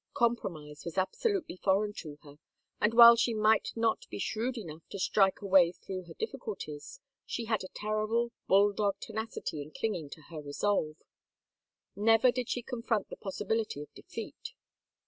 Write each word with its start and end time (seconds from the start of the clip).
Compromise 0.15 0.83
was 0.83 0.97
absolutely 0.97 1.55
foreign 1.57 1.93
to 1.93 2.15
her 2.23 2.39
and 2.79 2.95
while 2.95 3.15
she 3.15 3.35
might 3.35 3.69
not 3.75 4.07
be 4.09 4.17
shrewd 4.17 4.57
enough 4.57 4.81
to 4.89 4.97
strike 4.97 5.43
a 5.43 5.45
way 5.45 5.71
through 5.71 6.05
her 6.05 6.15
difficulties 6.15 6.99
she 7.23 7.45
had 7.45 7.63
a 7.63 7.67
terrible, 7.75 8.31
bulldog 8.47 8.95
tenacity 8.99 9.61
in 9.61 9.69
clinging 9.69 10.09
to 10.09 10.21
her 10.31 10.41
resolve. 10.41 10.97
Never 11.95 12.31
did 12.31 12.49
she 12.49 12.63
confront 12.63 13.09
the 13.09 13.15
possibility 13.15 13.79
of 13.83 13.93
defeat. 13.93 14.53